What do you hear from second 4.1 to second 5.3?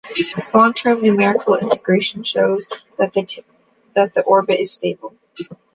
orbit is stable.